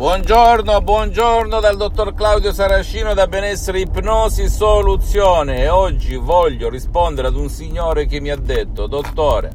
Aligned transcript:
Buongiorno, 0.00 0.80
buongiorno 0.80 1.60
dal 1.60 1.76
dottor 1.76 2.14
Claudio 2.14 2.54
Saracino 2.54 3.12
da 3.12 3.26
Benessere 3.26 3.80
Ipnosi 3.80 4.48
Soluzione 4.48 5.58
e 5.58 5.68
oggi 5.68 6.16
voglio 6.16 6.70
rispondere 6.70 7.28
ad 7.28 7.36
un 7.36 7.50
signore 7.50 8.06
che 8.06 8.18
mi 8.18 8.30
ha 8.30 8.36
detto, 8.36 8.86
dottore, 8.86 9.52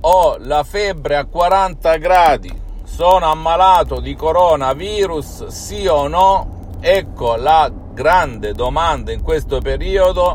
ho 0.00 0.38
la 0.40 0.64
febbre 0.64 1.14
a 1.14 1.26
40 1.26 1.96
gradi, 1.98 2.60
sono 2.82 3.30
ammalato 3.30 4.00
di 4.00 4.16
coronavirus, 4.16 5.46
sì 5.46 5.86
o 5.86 6.08
no? 6.08 6.72
Ecco 6.80 7.36
la 7.36 7.70
grande 7.92 8.54
domanda 8.54 9.12
in 9.12 9.22
questo 9.22 9.60
periodo 9.60 10.34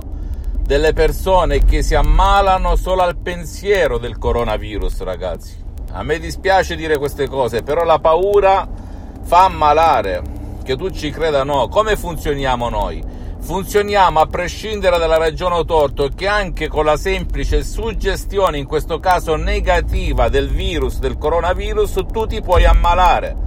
delle 0.62 0.94
persone 0.94 1.66
che 1.66 1.84
si 1.84 1.94
ammalano 1.94 2.78
solo 2.78 3.02
al 3.02 3.18
pensiero 3.18 3.98
del 3.98 4.18
coronavirus, 4.18 5.02
ragazzi. 5.02 5.62
A 5.92 6.04
me 6.04 6.20
dispiace 6.20 6.78
dire 6.78 6.98
queste 6.98 7.28
cose, 7.28 7.64
però 7.64 7.84
la 7.84 8.00
paura 8.00 8.88
fa 9.30 9.44
ammalare, 9.44 10.24
che 10.64 10.76
tu 10.76 10.90
ci 10.90 11.12
creda 11.12 11.42
o 11.42 11.44
no, 11.44 11.68
come 11.68 11.96
funzioniamo 11.96 12.68
noi? 12.68 13.00
Funzioniamo 13.40 14.20
a 14.20 14.26
prescindere 14.26 14.98
dalla 14.98 15.20
ragione 15.20 15.54
o 15.54 15.66
torto 15.66 16.10
che 16.16 16.26
anche 16.26 16.68
con 16.68 16.84
la 16.84 16.98
semplice 16.98 17.64
suggestione, 17.64 18.58
in 18.58 18.66
questo 18.66 19.00
caso 19.00 19.36
negativa, 19.36 20.30
del 20.30 20.50
virus, 20.50 20.98
del 20.98 21.20
coronavirus, 21.20 22.06
tu 22.12 22.26
ti 22.26 22.42
puoi 22.42 22.66
ammalare. 22.66 23.38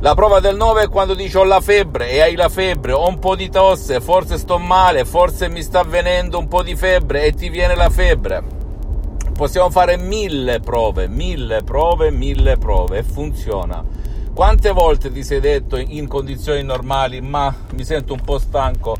La 0.00 0.16
prova 0.16 0.40
del 0.40 0.56
9 0.56 0.82
è 0.82 0.88
quando 0.88 1.14
dici 1.14 1.36
ho 1.36 1.44
la 1.44 1.60
febbre 1.60 2.10
e 2.10 2.20
hai 2.20 2.34
la 2.34 2.48
febbre, 2.48 2.90
ho 2.90 3.06
un 3.06 3.20
po' 3.20 3.36
di 3.36 3.48
tosse, 3.48 4.00
forse 4.00 4.36
sto 4.36 4.58
male, 4.58 5.04
forse 5.04 5.48
mi 5.48 5.62
sta 5.62 5.78
avvenendo 5.78 6.40
un 6.40 6.48
po' 6.48 6.64
di 6.64 6.74
febbre 6.74 7.22
e 7.22 7.34
ti 7.34 7.50
viene 7.50 7.76
la 7.76 7.88
febbre. 7.88 8.42
Possiamo 9.32 9.70
fare 9.70 9.96
mille 9.96 10.58
prove, 10.58 11.06
mille 11.06 11.62
prove, 11.62 12.10
mille 12.10 12.56
prove 12.56 12.98
e 12.98 13.02
funziona. 13.04 14.02
Quante 14.34 14.72
volte 14.72 15.12
ti 15.12 15.22
sei 15.22 15.38
detto 15.38 15.76
in 15.76 16.08
condizioni 16.08 16.64
normali, 16.64 17.20
ma 17.20 17.54
mi 17.74 17.84
sento 17.84 18.14
un 18.14 18.20
po' 18.20 18.40
stanco, 18.40 18.96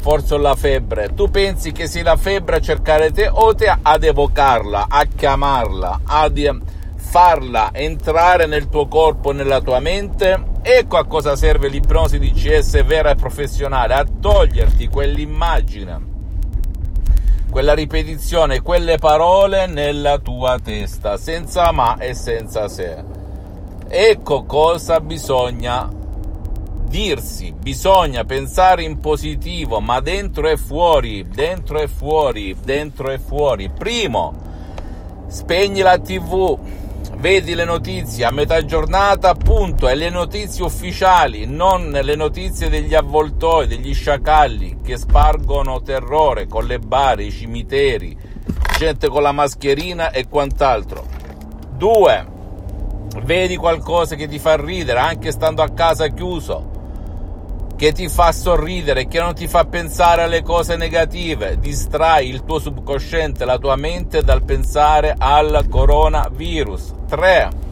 forse 0.00 0.34
ho 0.34 0.36
la 0.36 0.56
febbre? 0.56 1.14
Tu 1.14 1.30
pensi 1.30 1.70
che 1.70 1.86
sia 1.86 2.02
la 2.02 2.16
febbre 2.16 2.56
a 2.56 2.60
cercare 2.60 3.12
te 3.12 3.28
o 3.30 3.54
te 3.54 3.72
ad 3.80 4.02
evocarla, 4.02 4.86
a 4.88 5.04
chiamarla, 5.04 6.00
ad 6.02 6.60
farla 6.96 7.70
entrare 7.72 8.46
nel 8.46 8.68
tuo 8.68 8.88
corpo, 8.88 9.30
nella 9.30 9.60
tua 9.60 9.78
mente? 9.78 10.42
Ecco 10.60 10.96
a 10.96 11.06
cosa 11.06 11.36
serve 11.36 11.68
l'ipnosi 11.68 12.18
di 12.18 12.32
CS 12.32 12.84
vera 12.84 13.10
e 13.10 13.14
professionale, 13.14 13.94
a 13.94 14.04
toglierti 14.04 14.88
quell'immagine 14.88 16.12
quella 17.48 17.74
ripetizione, 17.74 18.62
quelle 18.62 18.98
parole 18.98 19.68
nella 19.68 20.18
tua 20.18 20.58
testa, 20.60 21.16
senza 21.16 21.70
ma 21.70 21.96
e 21.98 22.12
senza 22.12 22.66
se. 22.66 23.23
Ecco 23.96 24.42
cosa 24.42 24.98
bisogna 24.98 25.88
dirsi, 26.88 27.52
bisogna 27.52 28.24
pensare 28.24 28.82
in 28.82 28.98
positivo, 28.98 29.78
ma 29.78 30.00
dentro 30.00 30.48
e 30.48 30.56
fuori, 30.56 31.28
dentro 31.28 31.78
e 31.78 31.86
fuori, 31.86 32.56
dentro 32.60 33.12
e 33.12 33.20
fuori. 33.20 33.70
Primo, 33.70 34.34
spegni 35.28 35.80
la 35.80 35.96
TV, 36.00 36.58
vedi 37.18 37.54
le 37.54 37.64
notizie 37.64 38.24
a 38.24 38.32
metà 38.32 38.64
giornata, 38.64 39.28
appunto, 39.28 39.88
e 39.88 39.94
le 39.94 40.10
notizie 40.10 40.64
ufficiali, 40.64 41.46
non 41.46 41.88
le 41.90 42.16
notizie 42.16 42.68
degli 42.68 42.96
avvoltoi, 42.96 43.68
degli 43.68 43.94
sciacalli 43.94 44.78
che 44.82 44.96
spargono 44.96 45.82
terrore 45.82 46.48
con 46.48 46.64
le 46.66 46.80
bare, 46.80 47.22
i 47.22 47.30
cimiteri, 47.30 48.18
gente 48.76 49.06
con 49.06 49.22
la 49.22 49.30
mascherina 49.30 50.10
e 50.10 50.26
quant'altro. 50.26 51.06
Due, 51.76 52.33
vedi 53.22 53.56
qualcosa 53.56 54.16
che 54.16 54.26
ti 54.26 54.38
fa 54.38 54.56
ridere 54.56 54.98
anche 54.98 55.30
stando 55.30 55.62
a 55.62 55.70
casa 55.70 56.08
chiuso, 56.08 56.70
che 57.76 57.92
ti 57.92 58.08
fa 58.08 58.32
sorridere, 58.32 59.06
che 59.06 59.18
non 59.18 59.34
ti 59.34 59.46
fa 59.46 59.64
pensare 59.64 60.22
alle 60.22 60.42
cose 60.42 60.76
negative, 60.76 61.58
distrai 61.58 62.28
il 62.28 62.44
tuo 62.44 62.58
subconsciente, 62.58 63.44
la 63.44 63.58
tua 63.58 63.76
mente 63.76 64.22
dal 64.22 64.42
pensare 64.42 65.14
al 65.16 65.66
coronavirus. 65.68 66.94
3. 67.08 67.62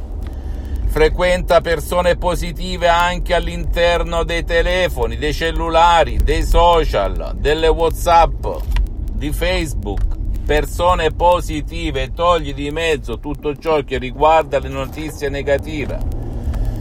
Frequenta 0.86 1.60
persone 1.62 2.16
positive 2.16 2.88
anche 2.88 3.34
all'interno 3.34 4.24
dei 4.24 4.44
telefoni, 4.44 5.16
dei 5.16 5.32
cellulari, 5.32 6.18
dei 6.18 6.42
social, 6.42 7.32
delle 7.36 7.68
WhatsApp, 7.68 8.46
di 9.12 9.32
Facebook 9.32 10.11
persone 10.44 11.10
positive, 11.10 12.12
togli 12.12 12.52
di 12.52 12.70
mezzo 12.70 13.18
tutto 13.18 13.56
ciò 13.56 13.82
che 13.84 13.98
riguarda 13.98 14.58
le 14.58 14.68
notizie 14.68 15.28
negative. 15.28 16.20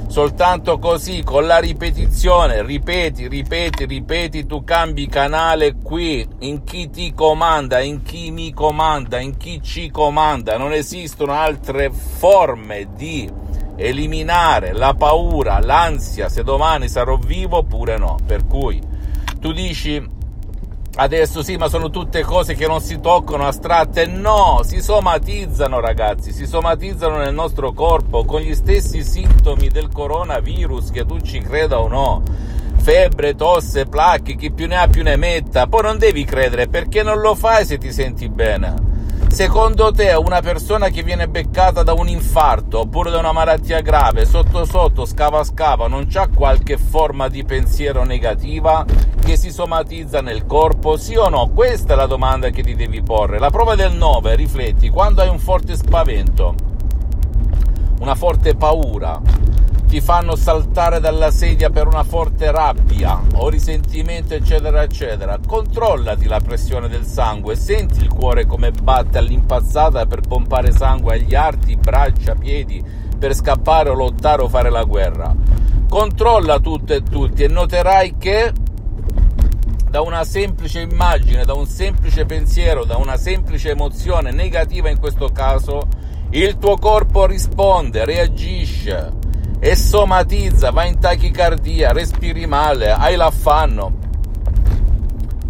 Soltanto 0.08 0.78
così, 0.78 1.24
con 1.24 1.46
la 1.46 1.60
ripetizione, 1.60 2.64
ripeti, 2.64 3.30
ripeti, 3.30 3.86
ripeti, 3.86 4.46
tu 4.46 4.66
cambi 4.66 5.08
canale 5.08 5.76
qui, 5.82 6.28
in 6.40 6.64
chi 6.64 6.90
ti 6.90 7.14
comanda, 7.14 7.80
in 7.80 8.02
chi 8.02 8.30
mi 8.30 8.52
comanda, 8.52 9.22
in 9.22 9.38
chi 9.38 9.62
ci 9.64 9.90
comanda. 9.90 10.58
Non 10.58 10.74
esistono 10.74 11.32
altre 11.32 11.92
forme 11.92 12.90
di 12.94 13.30
eliminare 13.78 14.74
la 14.74 14.94
paura, 14.96 15.60
l'ansia, 15.60 16.28
se 16.28 16.44
domani 16.44 16.90
sarò 16.90 17.16
vivo 17.16 17.60
oppure 17.60 17.98
no. 17.98 18.18
Per 18.26 18.46
cui 18.46 18.82
tu 19.40 19.54
dici 19.54 20.06
Adesso 20.94 21.42
sì, 21.42 21.56
ma 21.56 21.70
sono 21.70 21.90
tutte 21.90 22.22
cose 22.22 22.54
che 22.54 22.68
non 22.68 22.82
si 22.82 23.00
toccano, 23.00 23.48
astratte. 23.48 24.06
No, 24.06 24.62
si 24.64 24.82
somatizzano 24.82 25.80
ragazzi, 25.80 26.34
si 26.34 26.46
somatizzano 26.46 27.18
nel 27.18 27.34
nostro 27.34 27.72
corpo 27.72 28.26
con 28.26 28.42
gli 28.42 28.54
stessi 28.54 29.04
sintomi 29.04 29.70
del 29.70 29.90
coronavirus, 29.90 30.92
che 30.92 31.06
tu 31.06 31.20
ci 31.22 31.40
creda 31.40 31.80
o 31.80 31.88
no. 31.88 32.22
Febbre, 32.76 33.36
tosse, 33.36 33.86
placche, 33.86 34.36
chi 34.36 34.52
più 34.52 34.68
ne 34.68 34.78
ha 34.78 34.88
più 34.88 35.02
ne 35.02 35.16
metta. 35.16 35.68
Poi 35.68 35.84
non 35.84 35.98
devi 35.98 36.26
credere 36.26 36.68
perché 36.68 37.04
non 37.04 37.20
lo 37.22 37.36
fai 37.36 37.66
se 37.66 37.78
ti 37.78 37.92
senti 37.94 38.28
bene. 38.28 38.91
Secondo 39.30 39.92
te 39.92 40.12
una 40.14 40.42
persona 40.42 40.90
che 40.90 41.04
viene 41.04 41.28
beccata 41.28 41.84
da 41.84 41.94
un 41.94 42.08
infarto 42.08 42.80
oppure 42.80 43.10
da 43.10 43.18
una 43.18 43.32
malattia 43.32 43.82
grave, 43.82 44.26
sotto 44.26 44.66
sotto, 44.66 45.06
scava 45.06 45.44
scava, 45.44 45.88
non 45.88 46.08
c'ha 46.08 46.28
qualche 46.28 46.78
forma 46.78 47.28
di 47.28 47.44
pensiero 47.44 48.04
negativa 48.04 48.86
che 49.20 49.38
si 49.38 49.52
somatizza 49.52 50.22
nel 50.22 50.46
corpo? 50.46 50.98
Sì 50.98 51.16
o 51.16 51.30
no? 51.30 51.50
Questa 51.50 51.94
è 51.94 51.96
la 51.96 52.08
domanda 52.08 52.50
che 52.50 52.62
ti 52.62 52.76
devi 52.76 53.02
porre. 53.02 53.40
La 53.40 53.50
prova 53.50 53.76
del 53.76 53.94
9, 53.94 54.36
rifletti, 54.36 54.90
quando 54.90 55.22
hai 55.22 55.30
un 55.30 55.40
forte 55.40 55.76
spavento, 55.76 56.54
una 58.00 58.16
forte 58.16 58.56
paura, 58.56 59.22
ti 59.92 60.00
fanno 60.00 60.38
saltare 60.38 61.02
dalla 61.02 61.32
sedia 61.32 61.70
per 61.70 61.86
una 61.86 62.06
forte 62.06 62.50
rabbia 62.50 63.22
o 63.34 63.50
risentimento, 63.50 64.34
eccetera, 64.34 64.84
eccetera. 64.84 65.38
Controllati 65.46 66.28
la 66.28 66.40
pressione 66.40 66.88
del 66.88 67.04
sangue, 67.04 67.58
senti 67.58 68.00
il 68.00 68.08
cuore 68.08 68.46
come 68.46 68.72
batte 68.72 69.18
all'impazzata 69.18 70.06
per 70.06 70.22
pompare 70.22 70.72
sangue 70.72 71.16
agli 71.16 71.36
arti, 71.36 71.76
braccia, 71.76 72.36
piedi, 72.36 72.82
per 73.20 73.36
scappare 73.36 73.90
o 73.90 73.94
lottare 73.94 74.44
o 74.44 74.48
fare 74.48 74.70
la 74.70 74.86
guerra. 74.86 75.36
Controlla 75.90 76.60
tutto 76.60 76.94
e 76.94 77.04
tutti 77.04 77.44
e 77.44 77.50
noterai 77.50 78.16
che 78.18 78.54
da 79.90 80.00
una 80.00 80.24
semplice 80.24 80.80
immagine, 80.80 81.44
da 81.44 81.54
un 81.54 81.66
semplice 81.66 82.24
pensiero, 82.26 82.86
da 82.86 82.96
una 82.96 83.18
semplice 83.18 83.72
emozione 83.72 84.32
negativa 84.32 84.90
in 84.90 85.00
questo 85.00 85.28
caso, 85.34 85.86
il 86.30 86.58
tuo 86.60 86.78
corpo 86.78 87.26
risponde, 87.26 88.06
reagisce 88.06 89.20
e 89.64 89.76
somatizza, 89.76 90.72
va 90.72 90.86
in 90.86 91.00
tachicardia, 91.00 91.92
respiri 91.92 92.48
male, 92.48 92.90
hai 92.90 93.16
l'affanno 93.16 93.94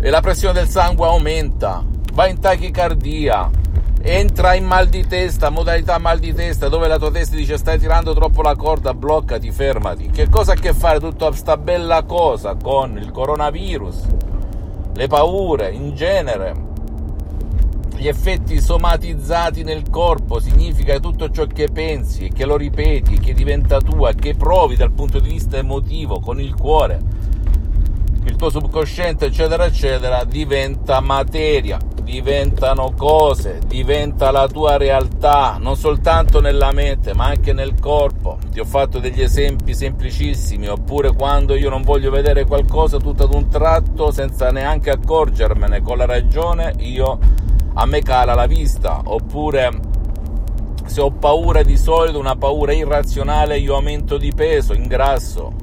e 0.02 0.10
la 0.10 0.20
pressione 0.20 0.54
del 0.54 0.68
sangue 0.68 1.08
aumenta, 1.08 1.82
va 2.12 2.28
in 2.28 2.38
tachicardia, 2.38 3.50
entra 4.02 4.54
in 4.56 4.66
mal 4.66 4.88
di 4.88 5.08
testa, 5.08 5.50
modalità 5.50 5.98
mal 5.98 6.20
di 6.20 6.34
testa, 6.34 6.68
dove 6.68 6.90
la 6.90 6.98
tua 6.98 7.10
testa 7.10 7.38
dice 7.38 7.56
stai 7.56 7.80
tirando 7.80 8.14
troppo 8.14 8.42
la 8.42 8.58
corda, 8.58 8.94
bloccati, 8.94 9.50
fermati. 9.50 10.10
Che 10.10 10.28
cosa 10.28 10.52
ha 10.52 10.56
a 10.56 10.60
che 10.60 10.74
fare 10.74 11.00
tutta 11.00 11.28
questa 11.28 11.56
bella 11.56 12.04
cosa 12.04 12.56
con 12.62 12.98
il 12.98 13.12
coronavirus, 13.12 14.02
le 14.94 15.08
paure 15.08 15.72
in 15.72 15.96
genere? 15.96 16.71
Gli 18.02 18.08
effetti 18.08 18.60
somatizzati 18.60 19.62
nel 19.62 19.88
corpo 19.92 20.40
significa 20.40 20.98
tutto 20.98 21.30
ciò 21.30 21.46
che 21.46 21.68
pensi, 21.72 22.32
che 22.34 22.46
lo 22.46 22.58
ripeti, 22.58 23.20
che 23.20 23.36
diventa 23.36 23.80
tua, 23.80 24.12
che 24.14 24.34
provi 24.34 24.76
dal 24.76 24.92
punto 24.92 25.20
di 25.20 25.30
vista 25.30 25.58
emotivo, 25.58 26.20
con 26.20 26.42
il 26.42 26.56
cuore, 26.56 27.00
il 28.24 28.36
tuo 28.38 28.50
subconsciente, 28.50 29.28
eccetera, 29.28 29.66
eccetera, 29.66 30.24
diventa 30.24 31.00
materia, 31.00 31.78
diventano 32.02 32.92
cose, 32.98 33.60
diventa 33.68 34.32
la 34.32 34.48
tua 34.48 34.78
realtà, 34.78 35.58
non 35.60 35.76
soltanto 35.76 36.42
nella 36.42 36.72
mente, 36.72 37.14
ma 37.14 37.26
anche 37.26 37.54
nel 37.54 37.80
corpo. 37.80 38.40
Ti 38.52 38.60
ho 38.60 38.66
fatto 38.66 38.98
degli 38.98 39.22
esempi 39.22 39.76
semplicissimi, 39.76 40.68
oppure 40.68 41.14
quando 41.14 41.54
io 41.54 41.70
non 41.70 41.84
voglio 41.84 42.10
vedere 42.10 42.46
qualcosa 42.46 42.98
tutto 42.98 43.26
ad 43.26 43.34
un 43.36 43.48
tratto, 43.48 44.10
senza 44.10 44.50
neanche 44.50 44.90
accorgermene, 44.90 45.84
con 45.84 45.98
la 45.98 46.06
ragione, 46.08 46.74
io 46.80 47.20
a 47.74 47.86
me 47.86 48.02
cala 48.02 48.34
la 48.34 48.48
vista, 48.48 49.02
oppure 49.04 49.90
Se 50.86 51.00
ho 51.00 51.12
paura 51.12 51.64
di 51.64 51.78
solito, 51.78 52.20
una 52.20 52.36
paura 52.36 52.74
irrazionale, 52.74 53.58
io 53.58 53.76
aumento 53.76 54.18
di 54.18 54.34
peso, 54.34 54.74
ingrasso. 54.74 55.54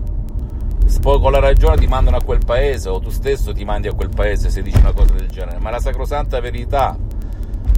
Poi 1.03 1.21
con 1.21 1.33
la 1.33 1.39
ragione 1.39 1.77
ti 1.77 1.87
mandano 1.87 2.17
a 2.17 2.23
quel 2.23 2.41
paese 2.45 2.89
o 2.89 2.99
tu 2.99 3.11
stesso 3.11 3.53
ti 3.53 3.65
mandi 3.65 3.89
a 3.89 3.93
quel 3.93 4.09
paese 4.09 4.49
se 4.49 4.63
dici 4.63 4.79
una 4.79 4.93
cosa 4.93 5.13
del 5.13 5.29
genere. 5.29 5.59
Ma 5.59 5.69
la 5.69 5.81
sacrosanta 5.81 6.41
verità 6.41 6.97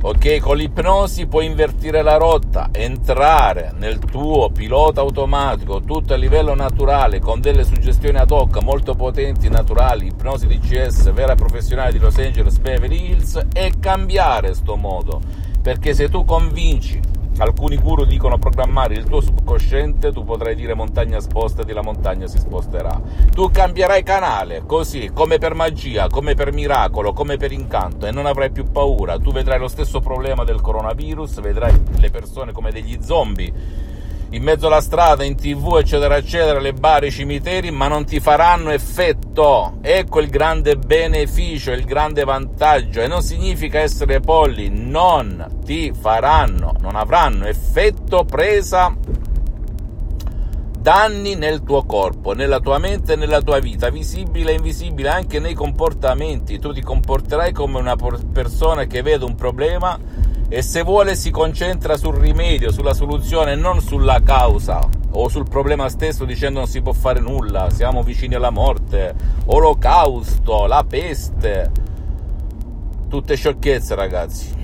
Ok, 0.03 0.39
con 0.39 0.57
l'ipnosi 0.57 1.27
puoi 1.27 1.45
invertire 1.45 2.01
la 2.01 2.17
rotta, 2.17 2.71
entrare 2.73 3.75
nel 3.77 3.99
tuo 3.99 4.49
pilota 4.49 5.03
automatico, 5.03 5.83
tutto 5.83 6.15
a 6.15 6.17
livello 6.17 6.55
naturale, 6.55 7.21
con 7.21 7.43
delle 7.43 7.65
suggestioni 7.65 8.17
ad 8.17 8.31
hoc 8.31 8.63
molto 8.63 8.95
potenti, 8.95 9.51
naturali, 9.51 10.07
ipnosi 10.07 10.47
DCS 10.47 11.13
vera 11.13 11.35
e 11.35 11.37
professionale 11.37 11.93
di 11.93 11.99
Los 11.99 12.17
Angeles 12.17 12.57
Beverly 12.57 13.11
Hills 13.11 13.47
e 13.53 13.75
cambiare 13.79 14.55
sto 14.55 14.77
modo. 14.77 15.21
Perché 15.61 15.93
se 15.93 16.09
tu 16.09 16.25
convinci 16.25 16.99
alcuni 17.41 17.77
guru 17.77 18.05
dicono 18.05 18.39
programmare 18.39 18.95
il 18.95 19.05
tuo 19.05 19.21
subconsciente, 19.21 20.13
tu 20.13 20.25
potrai 20.25 20.55
dire 20.55 20.75
montagna 20.75 21.21
spostati, 21.21 21.73
la 21.73 21.83
montagna 21.83 22.27
si 22.27 22.39
sposterà. 22.39 23.01
Tu 23.33 23.51
cambierai 23.51 24.03
canale, 24.03 24.63
così, 24.67 25.11
come 25.13 25.39
per 25.39 25.55
magia, 25.55 26.09
come 26.09 26.35
per 26.35 26.53
miracolo, 26.53 27.13
come 27.13 27.37
per 27.37 27.53
incanto, 27.53 28.07
e 28.07 28.11
non 28.11 28.27
avrai 28.27 28.51
più 28.51 28.71
paura. 28.71 29.19
Tu 29.19 29.33
vedrai 29.33 29.59
lo 29.59 29.69
stesso 29.69 30.01
problema 30.01 30.45
del 30.45 30.61
coronavirus, 30.61 31.41
vedrai 31.41 31.73
le 31.97 32.11
persone 32.11 32.53
come 32.53 32.71
degli 32.71 32.99
zombie 33.01 33.89
in 34.31 34.43
mezzo 34.43 34.69
alla 34.69 34.81
strada, 34.81 35.25
in 35.25 35.35
tv, 35.35 35.77
eccetera, 35.79 36.17
eccetera, 36.17 36.61
le 36.61 36.73
bar, 36.73 37.05
i 37.05 37.11
cimiteri, 37.11 37.71
ma 37.71 37.89
non 37.89 38.05
ti 38.05 38.21
faranno 38.21 38.71
effetto. 38.71 39.79
Ecco 39.81 40.21
il 40.21 40.29
grande 40.29 40.77
beneficio, 40.77 41.73
il 41.73 41.85
grande 41.85 42.25
vantaggio. 42.25 43.01
E 43.01 43.09
non 43.09 43.23
significa 43.23 43.81
essere 43.81 44.21
polli, 44.21 44.69
non 44.71 45.59
ti 45.65 45.93
faranno, 45.93 46.75
non 46.81 46.95
avranno 46.95 47.47
effetto 47.47 48.25
presa 48.25 48.95
danni 50.81 51.35
nel 51.35 51.63
tuo 51.63 51.83
corpo, 51.83 52.33
nella 52.33 52.59
tua 52.59 52.79
mente 52.79 53.13
e 53.13 53.17
nella 53.17 53.43
tua 53.43 53.59
vita, 53.59 53.91
visibile 53.91 54.53
e 54.53 54.55
invisibile 54.55 55.09
anche 55.09 55.39
nei 55.39 55.55
comportamenti. 55.55 56.59
Tu 56.59 56.73
ti 56.73 56.83
comporterai 56.83 57.53
come 57.53 57.79
una 57.79 57.97
persona 58.33 58.85
che 58.85 59.03
vede 59.03 59.25
un 59.25 59.35
problema 59.35 59.99
e 60.53 60.63
se 60.63 60.83
vuole 60.83 61.15
si 61.15 61.31
concentra 61.31 61.97
sul 61.97 62.17
rimedio, 62.17 62.73
sulla 62.73 62.93
soluzione, 62.93 63.55
non 63.55 63.81
sulla 63.81 64.21
causa 64.21 64.87
o 65.13 65.29
sul 65.29 65.49
problema 65.49 65.89
stesso 65.89 66.25
dicendo 66.25 66.59
non 66.59 66.69
si 66.69 66.83
può 66.83 66.93
fare 66.93 67.21
nulla, 67.21 67.71
siamo 67.71 68.03
vicini 68.03 68.35
alla 68.35 68.51
morte, 68.51 69.15
olocausto, 69.47 70.67
la 70.67 70.85
peste, 70.87 71.71
tutte 73.09 73.37
sciocchezze 73.37 73.95
ragazzi 73.95 74.59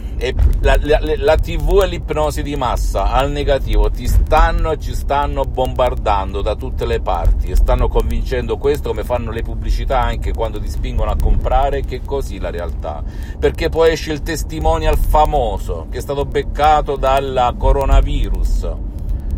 la, 0.61 0.79
la, 0.81 0.99
la, 1.01 1.37
TV 1.37 1.81
e 1.83 1.87
l'ipnosi 1.87 2.43
di 2.43 2.57
massa 2.57 3.13
al 3.13 3.31
negativo 3.31 3.91
ti 3.91 4.09
stanno 4.09 4.73
e 4.73 4.79
ci 4.79 4.95
stanno 4.95 5.45
bombardando 5.45 6.41
da 6.41 6.55
tutte 6.55 6.87
le 6.87 7.01
parti 7.01 7.49
e 7.49 7.57
stanno 7.57 7.89
convincendo 7.89 8.57
questo 8.57 8.89
come 8.89 9.05
fanno 9.05 9.31
le 9.31 9.43
pubblicità 9.43 10.01
anche 10.01 10.33
quando 10.33 10.59
ti 10.59 10.69
spingono 10.69 11.11
a 11.11 11.17
comprare 11.21 11.83
che 11.83 11.97
è 11.97 12.01
così 12.05 12.39
la 12.39 12.51
realtà. 12.51 13.03
Perché 13.39 13.69
poi 13.69 13.93
esce 13.93 14.13
il 14.13 14.23
testimonial 14.23 14.97
famoso 14.97 15.87
che 15.91 15.99
è 15.99 16.01
stato 16.01 16.25
beccato 16.25 16.97
dal 16.97 17.55
coronavirus 17.59 18.86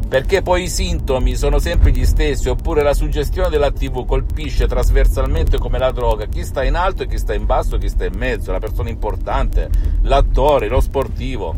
perché 0.09 0.41
poi 0.41 0.63
i 0.63 0.69
sintomi 0.71 1.37
sono 1.37 1.59
sempre 1.59 1.91
gli 1.91 2.07
stessi, 2.07 2.49
oppure 2.49 2.83
la 2.83 2.95
suggestione 2.95 3.51
della 3.51 3.71
TV 3.71 4.07
colpisce 4.07 4.67
trasversalmente 4.67 5.59
come 5.59 5.79
la 5.79 5.91
droga. 5.91 6.25
Chi 6.25 6.45
sta 6.45 6.65
in 6.65 6.77
alto 6.77 7.03
e 7.03 7.07
chi 7.07 7.19
sta 7.19 7.35
in 7.35 7.45
basso 7.45 7.77
chi 7.77 7.91
sta 7.91 8.07
in 8.07 8.17
mezzo, 8.17 8.51
la 8.51 8.59
persona 8.59 8.89
importante, 8.89 9.69
l'attore, 10.03 10.69
lo 10.69 10.81
sportivo. 10.81 11.55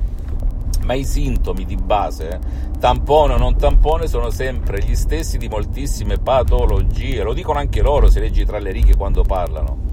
Ma 0.82 0.94
i 0.94 1.04
sintomi 1.04 1.64
di 1.64 1.76
base, 1.76 2.40
tampone 2.80 3.34
o 3.34 3.38
non 3.38 3.56
tampone, 3.56 4.08
sono 4.08 4.30
sempre 4.30 4.82
gli 4.82 4.96
stessi 4.96 5.38
di 5.38 5.48
moltissime 5.48 6.18
patologie, 6.18 7.22
lo 7.22 7.34
dicono 7.34 7.60
anche 7.60 7.82
loro 7.82 8.10
se 8.10 8.18
leggi 8.18 8.44
tra 8.44 8.58
le 8.58 8.72
righe 8.72 8.96
quando 8.96 9.22
parlano 9.22 9.89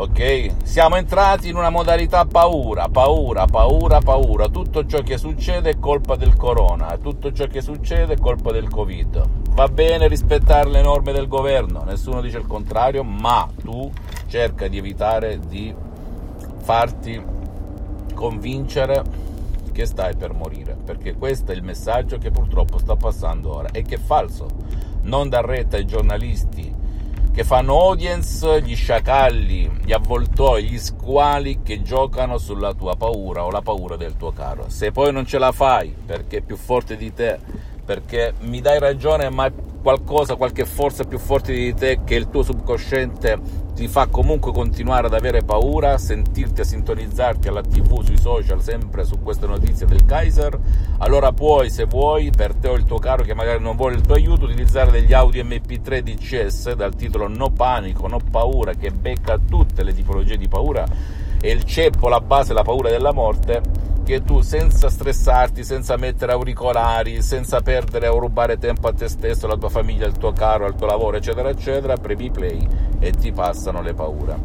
ok? 0.00 0.50
Siamo 0.62 0.94
entrati 0.94 1.48
in 1.48 1.56
una 1.56 1.70
modalità 1.70 2.24
paura, 2.24 2.88
paura, 2.88 3.46
paura, 3.46 3.98
paura. 3.98 4.48
Tutto 4.48 4.86
ciò 4.86 5.00
che 5.00 5.18
succede 5.18 5.70
è 5.70 5.78
colpa 5.80 6.14
del 6.14 6.36
corona, 6.36 6.96
tutto 6.98 7.32
ciò 7.32 7.46
che 7.46 7.60
succede 7.60 8.14
è 8.14 8.18
colpa 8.18 8.52
del 8.52 8.68
Covid. 8.68 9.28
Va 9.50 9.66
bene 9.66 10.06
rispettare 10.06 10.70
le 10.70 10.82
norme 10.82 11.10
del 11.10 11.26
governo, 11.26 11.82
nessuno 11.82 12.20
dice 12.20 12.38
il 12.38 12.46
contrario, 12.46 13.02
ma 13.02 13.48
tu 13.60 13.90
cerca 14.28 14.68
di 14.68 14.78
evitare 14.78 15.40
di 15.40 15.74
farti 16.58 17.20
convincere 18.14 19.02
che 19.72 19.84
stai 19.84 20.14
per 20.14 20.32
morire, 20.32 20.76
perché 20.84 21.14
questo 21.14 21.50
è 21.50 21.56
il 21.56 21.64
messaggio 21.64 22.18
che 22.18 22.30
purtroppo 22.30 22.78
sta 22.78 22.94
passando 22.94 23.52
ora 23.52 23.70
e 23.72 23.82
che 23.82 23.96
è 23.96 23.98
falso. 23.98 24.46
Non 25.02 25.28
dar 25.28 25.44
retta 25.44 25.76
ai 25.76 25.86
giornalisti 25.86 26.86
che 27.38 27.44
fanno 27.44 27.78
audience, 27.78 28.60
gli 28.62 28.74
sciacalli, 28.74 29.82
gli 29.84 29.92
avvoltoi, 29.92 30.64
gli 30.64 30.76
squali 30.76 31.60
che 31.62 31.82
giocano 31.82 32.36
sulla 32.36 32.74
tua 32.74 32.96
paura 32.96 33.44
o 33.44 33.50
la 33.52 33.62
paura 33.62 33.94
del 33.94 34.16
tuo 34.16 34.32
caro. 34.32 34.64
Se 34.66 34.90
poi 34.90 35.12
non 35.12 35.24
ce 35.24 35.38
la 35.38 35.52
fai 35.52 35.94
perché 36.04 36.38
è 36.38 36.40
più 36.40 36.56
forte 36.56 36.96
di 36.96 37.14
te, 37.14 37.38
perché 37.84 38.34
mi 38.40 38.60
dai 38.60 38.80
ragione, 38.80 39.30
ma 39.30 39.48
qualcosa, 39.52 40.34
qualche 40.34 40.64
forza 40.64 41.04
più 41.04 41.20
forte 41.20 41.52
di 41.52 41.72
te 41.74 42.00
che 42.04 42.16
il 42.16 42.28
tuo 42.28 42.42
subconsciente 42.42 43.38
ti 43.78 43.86
fa 43.86 44.08
comunque 44.08 44.50
continuare 44.50 45.06
ad 45.06 45.14
avere 45.14 45.44
paura, 45.44 45.98
sentirti 45.98 46.62
a 46.62 46.64
sintonizzarti 46.64 47.46
alla 47.46 47.62
tv, 47.62 48.02
sui 48.02 48.18
social, 48.18 48.60
sempre 48.60 49.04
su 49.04 49.22
queste 49.22 49.46
notizie 49.46 49.86
del 49.86 50.04
Kaiser, 50.04 50.58
allora 50.98 51.30
puoi, 51.30 51.70
se 51.70 51.84
vuoi, 51.84 52.32
per 52.36 52.54
te 52.54 52.66
o 52.66 52.74
il 52.74 52.84
tuo 52.84 52.98
caro 52.98 53.22
che 53.22 53.34
magari 53.34 53.62
non 53.62 53.76
vuole 53.76 53.94
il 53.94 54.00
tuo 54.00 54.16
aiuto, 54.16 54.46
utilizzare 54.46 54.90
degli 54.90 55.12
audio 55.12 55.44
MP3 55.44 56.00
DCS 56.00 56.72
dal 56.72 56.96
titolo 56.96 57.28
No 57.28 57.50
panico, 57.50 58.08
no 58.08 58.18
paura, 58.18 58.72
che 58.72 58.90
becca 58.90 59.38
tutte 59.38 59.84
le 59.84 59.94
tipologie 59.94 60.36
di 60.36 60.48
paura. 60.48 60.84
E 61.40 61.48
il 61.48 61.62
ceppo, 61.62 62.08
la 62.08 62.20
base, 62.20 62.52
la 62.52 62.62
paura 62.62 62.90
della 62.90 63.12
morte 63.12 63.62
che 64.08 64.24
tu 64.24 64.40
senza 64.40 64.88
stressarti, 64.88 65.62
senza 65.62 65.98
mettere 65.98 66.32
auricolari, 66.32 67.20
senza 67.20 67.60
perdere 67.60 68.08
o 68.08 68.18
rubare 68.18 68.56
tempo 68.56 68.88
a 68.88 68.94
te 68.94 69.06
stesso, 69.06 69.44
alla 69.44 69.58
tua 69.58 69.68
famiglia, 69.68 70.06
al 70.06 70.16
tuo 70.16 70.32
caro, 70.32 70.64
al 70.64 70.76
tuo 70.76 70.86
lavoro, 70.86 71.18
eccetera, 71.18 71.50
eccetera, 71.50 71.94
premi 71.98 72.30
play 72.30 72.66
e 73.00 73.10
ti 73.10 73.32
passano 73.32 73.82
le 73.82 73.92
paure. 73.92 74.38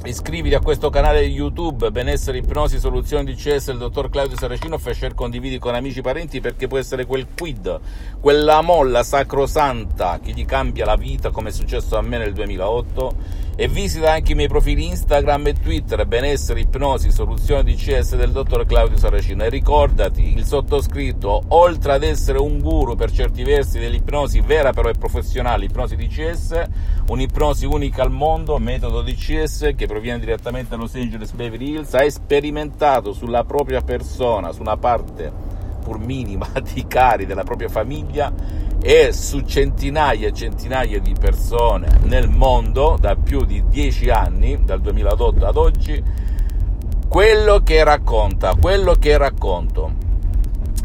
Iscriviti 0.06 0.54
a 0.54 0.60
questo 0.60 0.92
canale 0.92 1.22
YouTube 1.22 1.90
Benessere 1.90 2.38
Ipnosi 2.38 2.78
Soluzioni 2.78 3.34
DCS 3.34 3.66
del 3.66 3.80
dottor 3.80 4.12
Claudio 4.12 4.38
Saracino 4.38 4.78
share 4.78 5.16
condividi 5.16 5.58
con 5.58 5.74
amici 5.74 5.98
e 5.98 6.02
parenti 6.04 6.42
perché 6.42 6.68
può 6.68 6.78
essere 6.78 7.08
quel 7.08 7.26
quid, 7.36 7.80
quella 8.20 8.62
molla 8.62 9.02
sacrosanta 9.02 10.20
che 10.22 10.32
gli 10.32 10.46
cambia 10.46 10.86
la 10.86 10.96
vita 10.96 11.32
come 11.32 11.50
è 11.50 11.52
successo 11.52 11.98
a 11.98 12.04
me 12.04 12.20
nel 12.20 12.34
2008 12.34 13.44
e 13.58 13.70
visita 13.70 14.12
anche 14.12 14.34
i 14.34 14.36
miei 14.36 14.50
profili 14.50 14.86
Instagram 14.86 15.48
e 15.48 15.54
Twitter 15.54 16.06
Benessere 16.06 16.60
Ipnosi 16.60 17.10
Soluzioni 17.10 17.74
DCS 17.74 18.18
del 18.18 18.32
dottor 18.32 18.66
Claudio 18.66 18.98
Saracino. 18.98 19.46
E 19.46 19.50
ricordati 19.50 20.36
il 20.36 20.44
sottoscritto 20.44 21.42
oltre 21.48 21.94
ad 21.94 22.04
essere 22.04 22.38
un 22.38 22.60
guru 22.60 22.96
per 22.96 23.12
certi 23.12 23.44
versi 23.44 23.80
dell'ipnosi 23.80 24.42
vera 24.42 24.74
però 24.74 24.90
e 24.90 24.94
professionale 24.94 25.66
ipnosi 25.66 25.96
DCS 25.96 26.64
un'ipnosi 27.08 27.66
unica 27.66 28.04
al 28.04 28.12
mondo 28.12 28.58
metodo 28.58 29.02
DCS 29.02 29.74
che 29.76 29.88
proviene 29.96 30.20
direttamente 30.20 30.72
da 30.72 30.76
Los 30.76 30.94
Angeles 30.96 31.32
Beverly 31.32 31.70
Hills, 31.70 31.94
ha 31.94 32.10
sperimentato 32.10 33.14
sulla 33.14 33.46
propria 33.46 33.80
persona, 33.80 34.52
su 34.52 34.60
una 34.60 34.76
parte 34.76 35.32
pur 35.82 36.00
minima 36.00 36.50
di 36.74 36.86
cari 36.86 37.26
della 37.26 37.44
propria 37.44 37.70
famiglia 37.70 38.34
e 38.82 39.14
su 39.14 39.40
centinaia 39.40 40.28
e 40.28 40.34
centinaia 40.34 41.00
di 41.00 41.16
persone 41.18 41.88
nel 42.04 42.28
mondo 42.28 42.98
da 43.00 43.16
più 43.16 43.46
di 43.46 43.64
dieci 43.70 44.10
anni, 44.10 44.66
dal 44.66 44.82
2008 44.82 45.46
ad 45.46 45.56
oggi, 45.56 46.04
quello 47.08 47.60
che 47.60 47.82
racconta, 47.86 48.54
quello 48.60 48.96
che 48.96 49.18
racconto. 49.18 50.04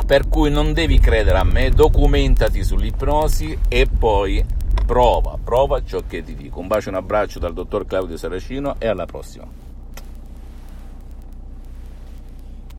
Per 0.06 0.28
cui 0.28 0.50
non 0.50 0.72
devi 0.72 1.00
credere 1.00 1.38
a 1.38 1.44
me, 1.44 1.70
documentati 1.70 2.62
sull'ipnosi 2.62 3.58
e 3.66 3.88
poi 3.88 4.58
prova, 4.90 5.38
prova 5.40 5.84
ciò 5.84 6.02
che 6.04 6.24
ti 6.24 6.34
dico. 6.34 6.58
Un 6.58 6.66
bacio 6.66 6.88
e 6.88 6.90
un 6.90 6.98
abbraccio 6.98 7.38
dal 7.38 7.52
dottor 7.52 7.86
Claudio 7.86 8.16
Saracino 8.16 8.74
e 8.80 8.88
alla 8.88 9.06
prossima. 9.06 9.69